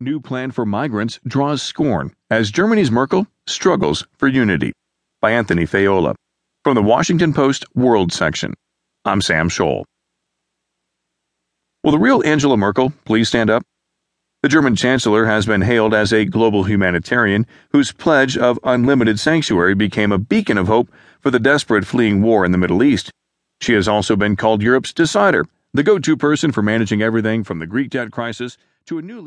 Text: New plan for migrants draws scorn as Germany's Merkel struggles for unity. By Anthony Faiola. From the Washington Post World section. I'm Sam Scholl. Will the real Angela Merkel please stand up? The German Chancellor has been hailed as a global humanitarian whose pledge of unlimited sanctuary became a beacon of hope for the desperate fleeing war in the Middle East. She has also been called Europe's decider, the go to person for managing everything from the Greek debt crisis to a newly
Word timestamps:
New 0.00 0.20
plan 0.20 0.52
for 0.52 0.64
migrants 0.64 1.18
draws 1.26 1.60
scorn 1.60 2.14
as 2.30 2.52
Germany's 2.52 2.88
Merkel 2.88 3.26
struggles 3.48 4.06
for 4.16 4.28
unity. 4.28 4.72
By 5.20 5.32
Anthony 5.32 5.64
Faiola. 5.64 6.14
From 6.62 6.76
the 6.76 6.82
Washington 6.82 7.34
Post 7.34 7.64
World 7.74 8.12
section. 8.12 8.54
I'm 9.04 9.20
Sam 9.20 9.48
Scholl. 9.48 9.82
Will 11.82 11.90
the 11.90 11.98
real 11.98 12.22
Angela 12.24 12.56
Merkel 12.56 12.92
please 13.04 13.26
stand 13.26 13.50
up? 13.50 13.64
The 14.44 14.48
German 14.48 14.76
Chancellor 14.76 15.26
has 15.26 15.46
been 15.46 15.62
hailed 15.62 15.92
as 15.92 16.12
a 16.12 16.24
global 16.24 16.62
humanitarian 16.62 17.44
whose 17.72 17.90
pledge 17.90 18.38
of 18.38 18.60
unlimited 18.62 19.18
sanctuary 19.18 19.74
became 19.74 20.12
a 20.12 20.18
beacon 20.18 20.58
of 20.58 20.68
hope 20.68 20.92
for 21.20 21.32
the 21.32 21.40
desperate 21.40 21.84
fleeing 21.84 22.22
war 22.22 22.44
in 22.44 22.52
the 22.52 22.58
Middle 22.58 22.84
East. 22.84 23.10
She 23.60 23.72
has 23.72 23.88
also 23.88 24.14
been 24.14 24.36
called 24.36 24.62
Europe's 24.62 24.92
decider, 24.92 25.44
the 25.74 25.82
go 25.82 25.98
to 25.98 26.16
person 26.16 26.52
for 26.52 26.62
managing 26.62 27.02
everything 27.02 27.42
from 27.42 27.58
the 27.58 27.66
Greek 27.66 27.90
debt 27.90 28.12
crisis 28.12 28.56
to 28.86 28.96
a 28.98 29.02
newly 29.02 29.26